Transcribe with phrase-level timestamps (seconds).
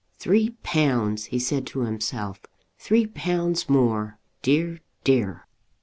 [0.17, 2.41] "Three pounds!" he said to himself.
[2.79, 5.45] "Three pounds more; dear, dear!"